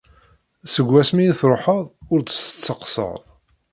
[0.73, 3.17] Seg wasmi i truḥeḍ ur d-testeqsaḍ.